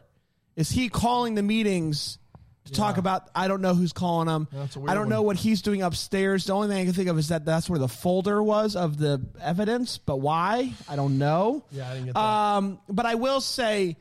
[0.54, 2.18] Is he calling the meetings
[2.66, 3.28] to talk about?
[3.34, 4.48] I don't know who's calling them.
[4.52, 5.26] That's a weird I don't know one.
[5.26, 6.44] what he's doing upstairs.
[6.44, 8.98] The only thing I can think of is that that's where the folder was of
[8.98, 9.98] the evidence.
[9.98, 10.74] But why?
[10.88, 11.64] I don't know.
[11.72, 12.20] Yeah, I didn't get that.
[12.20, 13.96] Um, but I will say,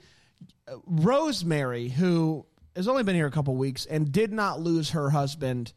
[0.86, 2.45] Rosemary, who
[2.76, 5.74] has only been here a couple weeks and did not lose her husband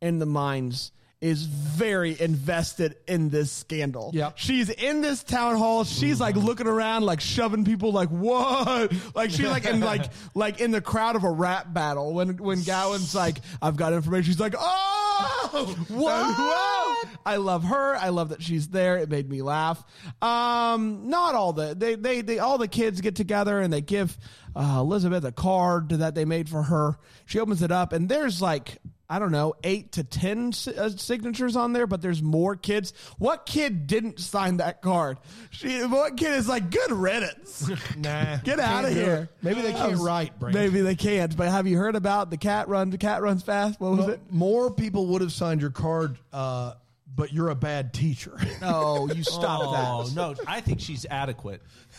[0.00, 0.92] in the mines,
[1.24, 4.10] is very invested in this scandal.
[4.12, 4.34] Yep.
[4.36, 5.84] She's in this town hall.
[5.84, 8.92] She's like looking around, like shoving people, like what?
[9.14, 12.62] Like she's like in like like in the crowd of a rap battle when when
[12.62, 14.32] Gowan's like, I've got information.
[14.32, 17.08] She's like, oh, what?
[17.24, 17.96] I love her.
[17.96, 18.98] I love that she's there.
[18.98, 19.82] It made me laugh.
[20.20, 24.18] Um, not all the they they, they all the kids get together and they give
[24.54, 26.98] uh, Elizabeth a card that they made for her.
[27.24, 31.56] She opens it up and there's like I don't know, eight to ten uh, signatures
[31.56, 32.94] on there, but there's more kids.
[33.18, 35.18] What kid didn't sign that card?
[35.50, 37.70] She, what kid is like, good riddance?
[37.98, 38.36] Nah.
[38.38, 39.28] Get out of here.
[39.42, 40.54] Maybe they can't write, Bran.
[40.54, 41.36] Maybe they can't.
[41.36, 42.90] But have you heard about the cat run?
[42.90, 43.78] The cat runs fast.
[43.80, 44.20] What was Well, it?
[44.30, 46.74] More people would have signed your card, uh,
[47.14, 48.38] but you're a bad teacher.
[48.60, 50.14] No, you stop Oh that.
[50.16, 51.60] no, I think she's adequate.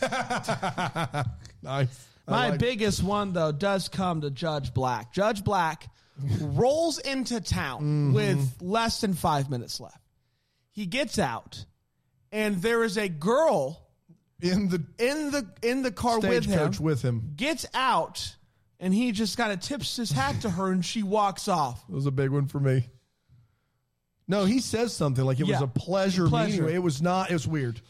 [1.62, 2.06] nice.
[2.28, 5.12] My like- biggest one though does come to Judge Black.
[5.12, 5.88] Judge Black
[6.40, 8.12] rolls into town Mm-hmm.
[8.14, 10.00] with less than five minutes left.
[10.72, 11.64] He gets out,
[12.32, 13.82] and there is a girl
[14.40, 16.72] in the in the in the car with him.
[16.80, 17.32] with him.
[17.36, 18.36] Gets out,
[18.80, 21.82] and he just kind of tips his hat to her, and she walks off.
[21.88, 22.88] It was a big one for me.
[24.28, 25.54] No, he says something like it Yeah.
[25.60, 26.62] was a pleasure, Pleasure.
[26.64, 26.76] meeting.
[26.76, 27.30] It was not.
[27.30, 27.80] It was weird.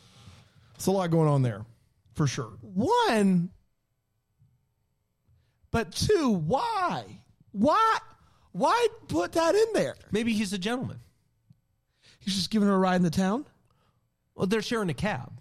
[0.77, 1.65] It's a lot going on there,
[2.15, 2.53] for sure.
[2.61, 3.51] One,
[5.71, 7.21] but two, why?
[7.53, 7.99] Why?
[8.57, 9.95] Why put that in there?
[10.11, 10.99] Maybe he's a gentleman.
[12.21, 13.45] He's just giving her a ride in the town.
[14.35, 15.41] Well, they're sharing a cab.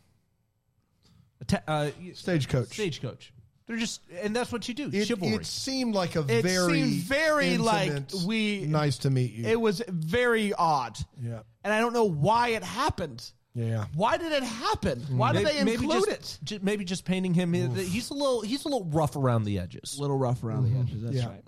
[1.42, 2.74] A ta- uh, Stagecoach.
[2.74, 3.32] stagecoach.
[3.68, 4.90] They're just, and that's what you do.
[4.94, 5.34] It, chivalry.
[5.34, 7.92] it seemed like a It very, seemed very like
[8.26, 9.46] we- nice to meet you.
[9.48, 10.98] It was very odd.
[11.20, 13.28] yeah, And I don't know why it happened.
[13.56, 13.86] yeah.
[13.96, 15.00] Why did it happen?
[15.18, 16.40] Why did they include just, it?
[16.44, 17.54] ju- maybe just painting him.
[17.54, 18.42] He's a little.
[18.42, 19.98] He's a little rough around the edges.
[19.98, 21.02] A little rough around the edges.
[21.02, 21.28] That's Yeah.
[21.30, 21.44] right.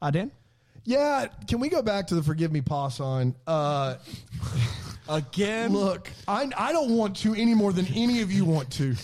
[0.00, 0.30] Uh, Dan?
[0.86, 3.34] Yeah, can we go back to the forgive me pa sign?
[3.46, 3.96] Uh,
[5.08, 5.72] Again?
[5.72, 8.94] look, I I don't want to any more than any of you want to,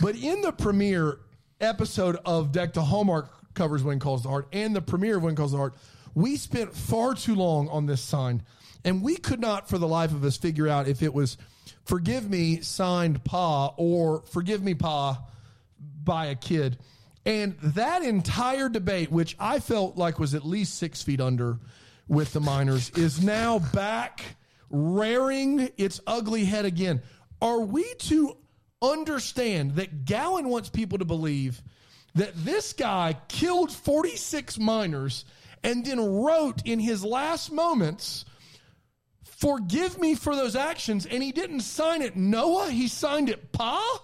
[0.00, 1.18] but in the premiere
[1.60, 5.34] episode of Deck the Hallmark covers When Calls the Heart and the premiere of When
[5.36, 5.74] Calls the Heart,
[6.14, 8.42] we spent far too long on this sign,
[8.84, 11.36] and we could not, for the life of us, figure out if it was
[11.84, 15.20] "Forgive Me" signed Pa or "Forgive Me Pa"
[16.04, 16.78] by a kid.
[17.24, 21.58] And that entire debate, which I felt like was at least six feet under,
[22.08, 24.22] with the miners is now back
[24.70, 27.02] rearing its ugly head again.
[27.40, 28.36] Are we to
[28.80, 31.62] understand that Gowan wants people to believe
[32.14, 35.24] that this guy killed 46 miners
[35.62, 38.24] and then wrote in his last moments,
[39.22, 44.02] Forgive me for those actions, and he didn't sign it Noah, he signed it Pa?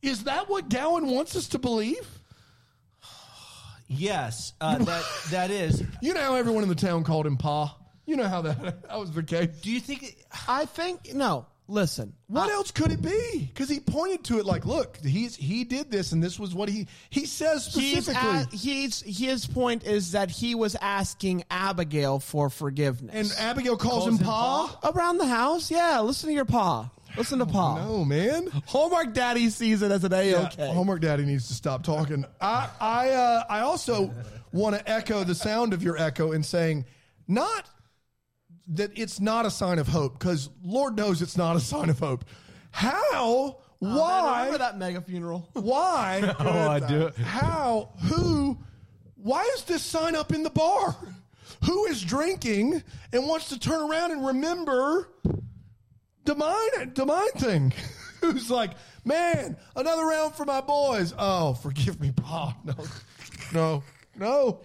[0.00, 2.17] Is that what Gowan wants us to believe?
[3.88, 5.82] Yes, uh, that that is.
[6.02, 7.76] You know how everyone in the town called him Pa?
[8.06, 9.48] You know how that, that was the case.
[9.62, 10.16] Do you think?
[10.46, 11.46] I think no.
[11.70, 13.44] Listen, What else could it be?
[13.52, 16.70] Because he pointed to it like, look, he's he did this, and this was what
[16.70, 18.38] he he says he's, specifically.
[18.38, 23.14] a- he's his point is that he was asking Abigail for forgiveness.
[23.38, 24.78] and Abigail calls, him, him Pa.
[24.94, 26.00] around the house, yeah.
[26.00, 26.90] Listen to your pa.
[27.18, 27.84] Listen to pa.
[27.84, 28.46] No, man.
[28.66, 30.72] Hallmark Daddy sees it as an a okay.
[30.72, 32.24] Homework Daddy needs to stop talking.
[32.40, 34.14] I I uh, I also
[34.52, 36.84] want to echo the sound of your echo in saying
[37.26, 37.68] not
[38.68, 41.98] that it's not a sign of hope because Lord knows it's not a sign of
[41.98, 42.24] hope.
[42.70, 43.58] How?
[43.80, 44.38] Why?
[44.44, 45.48] Remember that mega funeral?
[45.54, 46.34] Why?
[46.40, 47.10] Oh, I do.
[47.22, 47.90] How?
[48.08, 48.58] Who?
[49.16, 50.96] Why is this sign up in the bar?
[51.64, 55.08] Who is drinking and wants to turn around and remember
[56.28, 57.72] the mine, the mine thing?
[58.20, 58.72] Who's like,
[59.04, 61.14] man, another round for my boys.
[61.18, 62.54] Oh, forgive me, Pa.
[62.64, 62.74] No,
[63.52, 63.82] no,
[64.14, 64.60] no.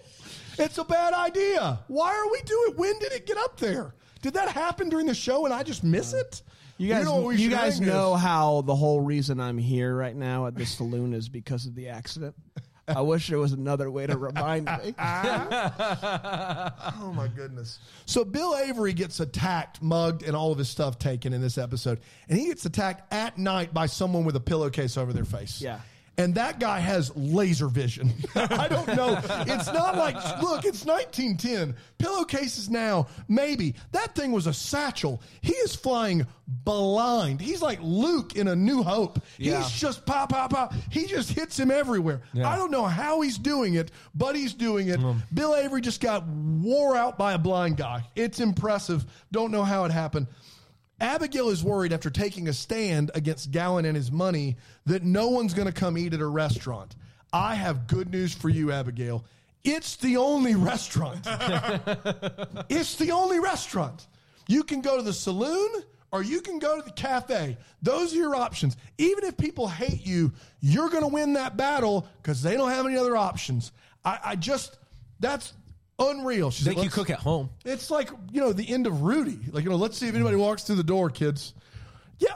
[0.60, 1.80] It's a bad idea.
[1.88, 2.73] Why are we doing?
[2.76, 3.95] When did it get up there?
[4.21, 6.41] Did that happen during the show and I just miss uh, it?
[6.78, 8.21] You guys, know you guys know is?
[8.21, 11.88] how the whole reason I'm here right now at the saloon is because of the
[11.88, 12.36] accident.
[12.88, 14.93] I wish there was another way to remind me.
[17.00, 17.80] Oh my goodness.
[18.06, 22.00] So Bill Avery gets attacked, mugged, and all of his stuff taken in this episode.
[22.30, 25.62] And he gets attacked at night by someone with a pillowcase over their face.
[25.62, 25.80] Yeah.
[26.17, 28.13] And that guy has laser vision.
[28.36, 29.19] I don't know.
[29.47, 31.76] It's not like, look, it's 1910.
[31.97, 33.73] Pillowcases now, maybe.
[33.93, 35.21] That thing was a satchel.
[35.41, 37.41] He is flying blind.
[37.41, 39.19] He's like Luke in A New Hope.
[39.39, 39.62] Yeah.
[39.62, 40.73] He's just pop, pop, pop.
[40.91, 42.21] He just hits him everywhere.
[42.34, 42.47] Yeah.
[42.47, 44.99] I don't know how he's doing it, but he's doing it.
[44.99, 45.23] Mm.
[45.34, 48.04] Bill Avery just got wore out by a blind guy.
[48.15, 49.04] It's impressive.
[49.32, 50.28] Don't know how it happened.
[51.02, 55.54] Abigail is worried after taking a stand against Gowan and his money that no one's
[55.54, 56.96] going to come eat at her restaurant.
[57.32, 59.26] I have good news for you, Abigail.
[59.64, 61.22] It's the only restaurant.
[62.70, 64.08] it's the only restaurant.
[64.48, 67.58] You can go to the saloon or you can go to the cafe.
[67.82, 68.78] Those are your options.
[68.98, 72.86] Even if people hate you, you're going to win that battle because they don't have
[72.86, 73.72] any other options.
[74.06, 74.78] I, I just,
[75.20, 75.54] that's
[76.00, 76.52] unreal.
[76.52, 77.50] She's Think like, you "Let's- cook at home?
[77.66, 79.40] it's like you know the end of Rudy.
[79.52, 81.54] Like you know, let's see if anybody walks through the door, kids.
[82.20, 82.34] Yeah,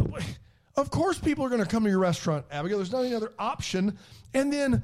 [0.75, 2.77] of course people are going to come to your restaurant, Abigail.
[2.77, 3.97] There's not any other option.
[4.33, 4.83] And then,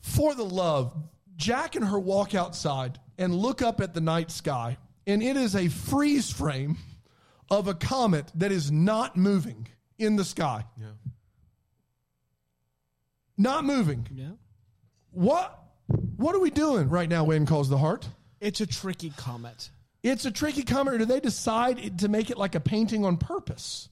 [0.00, 0.94] for the love,
[1.36, 4.76] Jack and her walk outside and look up at the night sky,
[5.06, 6.76] and it is a freeze frame
[7.50, 9.66] of a comet that is not moving
[9.98, 10.64] in the sky.
[10.78, 10.86] Yeah.
[13.36, 14.06] Not moving.
[14.12, 14.30] Yeah.
[15.12, 15.58] What?
[16.18, 17.24] What are we doing right now?
[17.24, 18.06] When calls the heart.
[18.40, 19.70] It's a tricky comet.
[20.02, 20.96] It's a tricky comment.
[20.96, 23.88] Or do they decide to make it like a painting on purpose?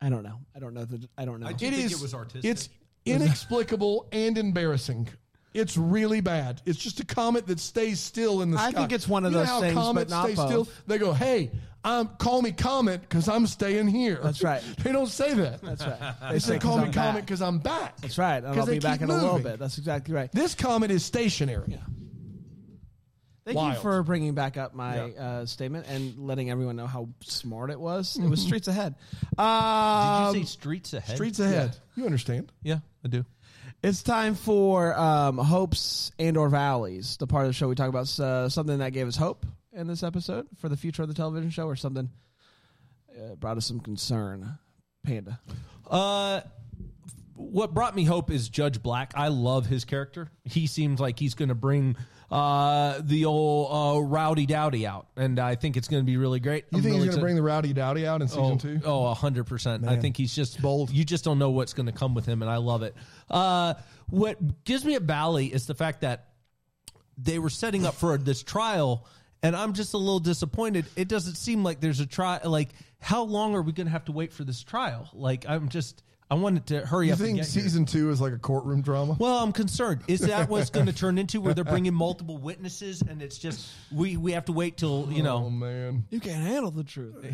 [0.00, 0.38] I don't know.
[0.54, 0.84] I don't know.
[0.84, 1.46] The, I don't know.
[1.46, 1.92] I do It think is.
[1.94, 2.44] it was artistic.
[2.44, 2.68] It's
[3.04, 5.08] inexplicable and embarrassing.
[5.54, 6.60] It's really bad.
[6.66, 8.80] It's just a comet that stays still in the I sky.
[8.80, 10.46] think it's one of You know those how things, but comets not stay both.
[10.48, 10.68] still.
[10.86, 11.50] They go, "Hey,
[11.86, 14.62] um, call me comet because I'm staying here." That's right.
[14.82, 15.62] they don't say that.
[15.62, 16.14] That's right.
[16.32, 18.42] They say, "Call me I'm comet because I'm back." That's right.
[18.44, 19.58] And 'Cause I'll be back keep in a little bit.
[19.58, 20.30] That's exactly right.
[20.32, 21.64] This comet is stationary.
[21.68, 21.76] Yeah.
[23.46, 23.74] Thank Wild.
[23.74, 27.78] you for bringing back up my uh, statement and letting everyone know how smart it
[27.78, 28.18] was.
[28.20, 28.96] It was streets ahead.
[29.38, 31.14] Um, Did you say streets ahead?
[31.14, 31.76] Streets ahead.
[31.94, 32.50] You understand?
[32.64, 33.24] Yeah, I do.
[33.84, 37.18] It's time for um, hopes and or valleys.
[37.18, 39.46] The part of the show we talk about uh, something that gave us hope
[39.76, 42.10] in this episode for the future of the television show, or something
[43.16, 44.58] uh, brought us some concern.
[45.04, 45.38] Panda.
[45.88, 46.40] Uh,
[47.34, 49.12] what brought me hope is Judge Black.
[49.14, 50.28] I love his character.
[50.44, 51.96] He seems like he's going to bring
[52.30, 56.40] uh, the old uh, rowdy dowdy out, and I think it's going to be really
[56.40, 56.64] great.
[56.72, 58.80] You I'm think he's going to bring the Rowdy Dowdy out in season Oh, two?
[58.84, 59.86] oh, hundred percent.
[59.86, 60.90] I think he's just Bold.
[60.90, 62.96] You just don't know what's going to come with him, and I love it.
[63.30, 63.74] Uh,
[64.08, 66.30] what gives me a valley is the fact that
[67.18, 69.06] they were setting up for this trial,
[69.42, 70.86] and I'm just a little disappointed.
[70.96, 72.40] It doesn't seem like there's a trial.
[72.44, 72.70] Like,
[73.00, 75.08] how long are we going to have to wait for this trial?
[75.12, 77.18] Like, I'm just, I wanted to hurry You up.
[77.20, 77.62] and think get here.
[77.62, 79.16] season two is like a courtroom drama?
[79.18, 80.00] Well, I'm concerned.
[80.08, 83.38] Is that what it's going to turn into, where they're bringing multiple witnesses, and it's
[83.38, 85.36] just we we have to wait till you know?
[85.36, 85.50] Oh know?
[85.50, 87.24] man, You can't handle the truth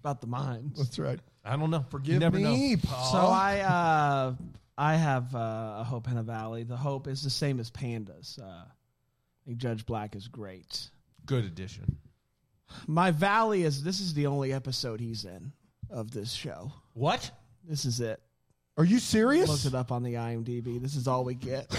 [0.00, 0.78] about the minds.
[0.78, 1.20] that's right.
[1.44, 1.84] I don't know.
[1.90, 2.80] Forgive never me, know.
[2.84, 3.12] Paul.
[3.12, 4.34] So I uh,
[4.76, 6.64] I have uh, a hope and a valley.
[6.64, 8.38] The hope is the same as Panda's.
[8.42, 8.64] Uh, I
[9.46, 10.90] think Judge Black is great.
[11.30, 11.96] Good addition.
[12.88, 15.52] My Valley is this is the only episode he's in
[15.88, 16.72] of this show.
[16.92, 17.30] What?
[17.62, 18.20] This is it.
[18.76, 19.48] Are you serious?
[19.48, 20.82] Looked it up on the IMDb.
[20.82, 21.68] This is all we get.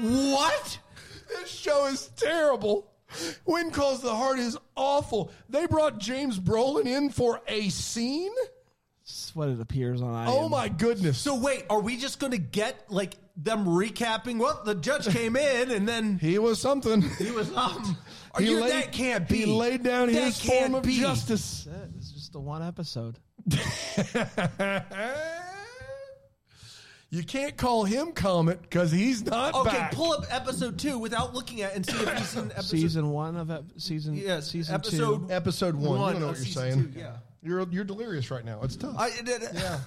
[0.00, 0.78] What?
[1.28, 2.90] This show is terrible.
[3.44, 5.30] When Calls the Heart is awful.
[5.48, 8.32] They brought James Brolin in for a scene?
[9.06, 10.30] It's what it appears on IMDb.
[10.30, 11.18] Oh my goodness.
[11.18, 14.38] So wait, are we just going to get like them recapping?
[14.38, 17.02] Well, the judge came in and then he was something.
[17.18, 17.96] he was um.
[18.34, 19.40] Are He you, laid- that can't be.
[19.40, 20.98] He laid down That his form of be.
[20.98, 21.68] justice.
[21.98, 23.18] It's just the one episode.
[27.10, 29.92] you can't call him Comet because he's not Okay, back.
[29.92, 32.64] pull up episode two without looking at it and see if he's in episode.
[32.76, 35.32] Season one of ep- season Yeah, season episode- two.
[35.32, 36.00] Episode one.
[36.00, 36.92] One you don't know what you're saying.
[36.92, 37.16] two, yeah.
[37.44, 38.60] You're you're delirious right now.
[38.62, 38.96] It's tough.
[38.98, 39.10] I,
[39.54, 39.80] yeah.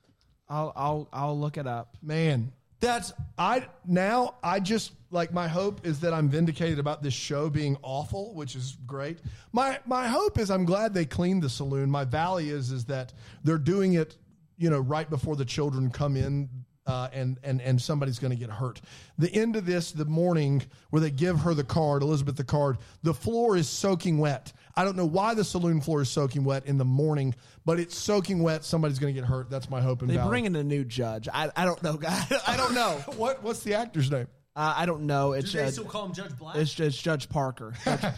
[0.48, 1.96] I'll I'll I'll look it up.
[2.02, 7.14] Man, That's I now I just like my hope is that I'm vindicated about this
[7.14, 9.20] show being awful, which is great.
[9.52, 11.88] My my hope is I'm glad they cleaned the saloon.
[11.90, 13.12] My valley is is that
[13.44, 14.16] they're doing it,
[14.58, 16.48] you know, right before the children come in.
[16.86, 18.78] Uh, and and and somebody's going to get hurt.
[19.16, 22.76] The end of this, the morning where they give her the card, Elizabeth the card,
[23.02, 24.52] the floor is soaking wet.
[24.76, 27.96] I don't know why the saloon floor is soaking wet in the morning, but it's
[27.96, 28.64] soaking wet.
[28.64, 29.48] Somebody's going to get hurt.
[29.48, 30.02] That's my hope.
[30.02, 30.28] And They valley.
[30.28, 31.26] bring in a new judge.
[31.32, 32.30] I I don't know, guys.
[32.46, 32.90] I don't know.
[33.16, 33.42] what?
[33.42, 34.26] What's the actor's name?
[34.54, 35.32] Uh, I don't know.
[35.32, 36.56] It's do they uh, still call him Judge Black?
[36.56, 37.72] it's just Judge Parker.
[37.84, 38.14] Judge-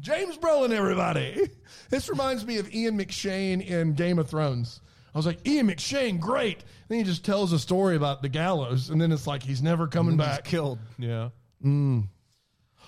[0.00, 1.48] James Brolin, everybody.
[1.88, 4.80] This reminds me of Ian McShane in Game of Thrones.
[5.16, 6.62] I was like, Ian McShane, great.
[6.88, 9.86] Then he just tells a story about the gallows, and then it's like he's never
[9.86, 10.44] coming back.
[10.44, 10.78] killed.
[10.98, 11.30] Yeah.
[11.64, 12.08] Mm.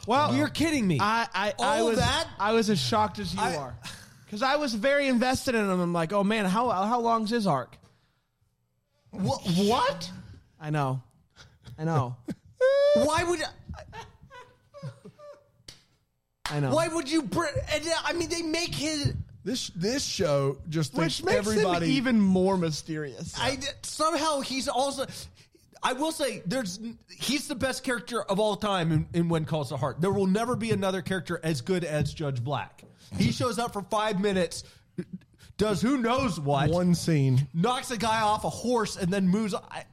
[0.06, 0.98] well, You're kidding me.
[1.00, 2.28] I I, I All was that?
[2.38, 3.74] I was as shocked as you I- are
[4.26, 5.80] because I was very invested in him.
[5.80, 7.78] I'm like, oh man, how how long's his arc?
[9.10, 9.40] What?
[9.56, 10.10] What?
[10.60, 11.00] I know,
[11.78, 12.14] I know,
[12.94, 13.40] Why would?
[16.50, 16.74] I know.
[16.74, 17.22] Why would you?
[17.22, 19.14] Br- and, uh, I mean, they make his.
[19.48, 23.34] This this show just Which makes everybody him even more mysterious.
[23.38, 25.06] I somehow he's also.
[25.82, 29.70] I will say, there's he's the best character of all time in, in When Calls
[29.70, 30.02] the Heart.
[30.02, 32.82] There will never be another character as good as Judge Black.
[33.16, 34.64] He shows up for five minutes,
[35.56, 37.48] does who knows what, one scene.
[37.54, 39.54] knocks a guy off a horse, and then moves.
[39.54, 39.84] I,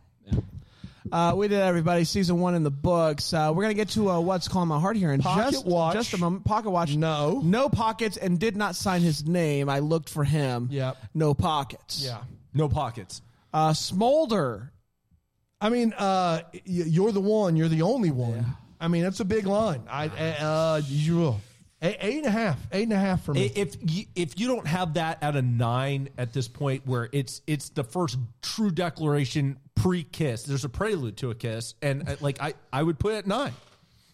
[1.12, 3.32] Uh, we did everybody season one in the books.
[3.34, 5.94] Uh, we're gonna get to uh, what's calling my heart here in Pocket just Watch.
[5.94, 6.46] just a moment.
[6.46, 7.42] Pocket watch, No.
[7.44, 9.70] no pockets, and did not sign his name.
[9.70, 10.68] I looked for him.
[10.72, 10.98] Yep.
[11.14, 12.02] no pockets.
[12.04, 12.22] Yeah.
[12.54, 13.22] no pockets.
[13.54, 14.72] Uh, Smolder.
[15.62, 17.56] I mean, uh, y- you're the one.
[17.56, 18.46] You're the only one.
[18.82, 19.84] I mean, that's a big line.
[19.90, 21.36] I uh, you,
[21.82, 22.60] eight, eight and a half.
[22.72, 23.50] Eight and a half for me.
[23.56, 27.42] If you, if you don't have that at a nine at this point, where it's
[27.48, 32.16] it's the first true declaration pre kiss, there's a prelude to a kiss, and uh,
[32.22, 33.54] like I I would put it at nine.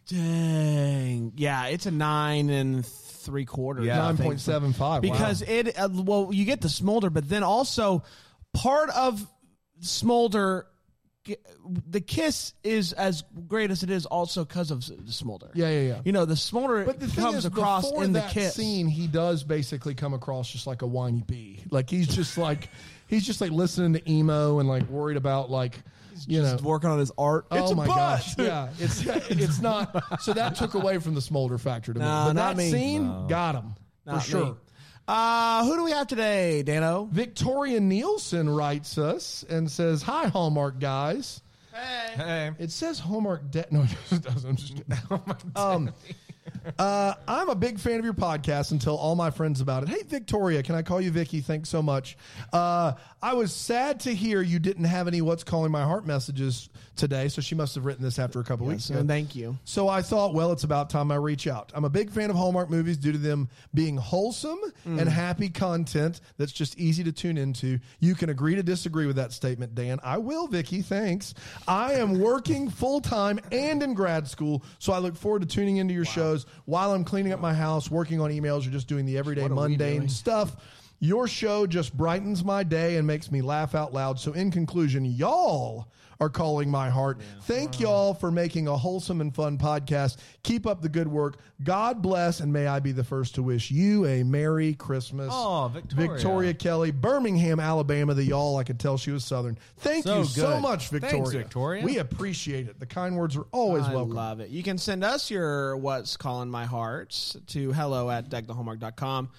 [0.08, 1.34] Dang.
[1.38, 3.86] Yeah, it's a nine and three quarters.
[3.86, 4.02] Yeah.
[4.02, 4.28] I Nine think.
[4.28, 5.02] point seven five.
[5.02, 8.04] because it uh, well you get the smolder but then also
[8.54, 9.26] part of
[9.82, 10.71] smolder g-
[11.88, 15.82] the kiss is as great as it is also because of the smolder Yeah, yeah,
[15.82, 16.02] yeah.
[16.04, 18.88] you know the smolder But the thing comes is, across in the that kiss scene,
[18.88, 21.64] he does basically come across just like a whiny bee.
[21.70, 22.70] Like he's just like
[23.08, 25.80] he's just like listening to emo and like worried about like
[26.28, 26.58] you know.
[26.64, 28.38] working on his art Oh it's a my gosh!
[28.38, 30.22] Yeah, it's it's not.
[30.22, 32.06] So that took away from the smolder factor to me.
[32.06, 32.72] But that me.
[32.72, 34.58] scene got him Not for sure.
[35.08, 35.14] Me.
[35.14, 40.80] uh who do we have today dano Victoria Nielsen writes us and says, "Hi Hallmark
[40.80, 41.42] guys."
[41.74, 42.52] Hey, Hey.
[42.60, 43.72] It says Hallmark debt.
[43.72, 44.46] No, it doesn't.
[44.50, 44.98] I'm just kidding.
[45.56, 45.92] um,
[46.78, 49.90] uh, I'm a big fan of your podcast and tell all my friends about it.
[49.90, 51.42] Hey, Victoria, can I call you Vicky?
[51.42, 52.18] Thanks so much.
[52.54, 56.70] Uh, I was sad to hear you didn't have any What's Calling My Heart messages
[56.96, 59.08] today, so she must have written this after a couple weeks so ago.
[59.08, 61.72] thank you So I thought, well, it's about time I reach out.
[61.74, 66.22] I'm a big fan of Hallmark movies due to them being wholesome and happy content
[66.38, 67.80] that's just easy to tune into.
[68.00, 70.00] You can agree to disagree with that statement, Dan.
[70.04, 70.82] I will, Vicky.
[70.82, 71.34] Thanks.
[71.68, 75.78] I am working full time and in grad school, so I look forward to tuning
[75.78, 79.06] into your shows while I'm cleaning up my house, working on emails, or just doing
[79.06, 80.10] the everyday What are we mundane doing?
[80.10, 80.56] stuff.
[81.00, 84.20] Your show just brightens my day and makes me laugh out loud.
[84.20, 85.88] So, in conclusion, y'all
[86.22, 87.20] are calling my heart.
[87.42, 90.18] Thank y'all for making a wholesome and fun podcast.
[90.44, 91.38] Keep up the good work.
[91.64, 95.30] God bless, and may I be the first to wish you a Merry Christmas.
[95.34, 96.10] Aw, Victoria.
[96.12, 98.58] Victoria Kelly, Birmingham, Alabama, the y'all.
[98.58, 99.58] I could tell she was Southern.
[99.78, 100.62] Thank So you so good.
[100.62, 101.40] much, Thanks, Victoria.
[101.40, 101.84] Victoria.
[101.86, 102.80] We appreciate it.
[102.80, 104.14] The kind words are always I welcome.
[104.14, 104.50] love it.
[104.52, 109.30] You can send us your what's calling my heart to hello at deckthehallmark.com.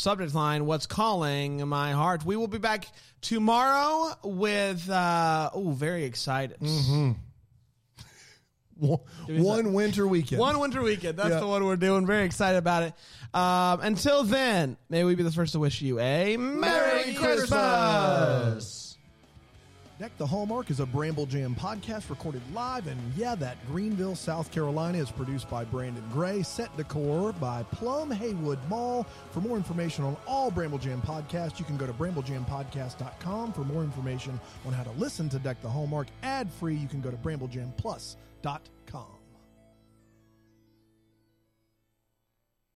[0.00, 2.24] Subject line: What's calling my heart?
[2.24, 2.86] We will be back
[3.20, 4.88] tomorrow with.
[4.88, 6.56] Uh, oh, very excited.
[8.80, 10.40] One, one winter weekend.
[10.40, 11.18] One winter weekend.
[11.18, 11.40] That's Yeah.
[11.40, 12.06] the one we're doing.
[12.06, 12.94] Very excited about it.
[13.38, 18.79] Um, until then, may we be the first to wish you a Merry, Christmas.
[20.00, 24.50] Deck the Hallmark is a Bramble Jam podcast recorded live, and yeah, that Greenville, South
[24.50, 26.42] Carolina is produced by Brandon Gray.
[26.42, 29.06] Set decor by Plum Haywood Mall.
[29.30, 33.52] For more information on all Bramble Jam podcasts, you can go to bramblejampodcast.com.
[33.52, 37.02] For more information on how to listen to Deck the Hallmark ad free, you can
[37.02, 38.79] go to bramblejamplus.com.